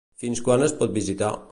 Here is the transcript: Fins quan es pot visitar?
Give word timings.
Fins 0.23 0.41
quan 0.47 0.65
es 0.69 0.75
pot 0.81 0.97
visitar? 0.99 1.33